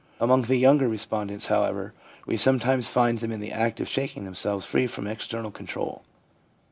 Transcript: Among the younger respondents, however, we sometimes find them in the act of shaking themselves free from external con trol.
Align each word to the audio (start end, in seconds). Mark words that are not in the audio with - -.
Among 0.19 0.41
the 0.41 0.55
younger 0.55 0.87
respondents, 0.87 1.45
however, 1.45 1.93
we 2.25 2.35
sometimes 2.35 2.89
find 2.89 3.19
them 3.19 3.31
in 3.31 3.39
the 3.39 3.51
act 3.51 3.79
of 3.79 3.87
shaking 3.87 4.25
themselves 4.25 4.65
free 4.65 4.87
from 4.87 5.05
external 5.05 5.51
con 5.51 5.67
trol. 5.67 6.01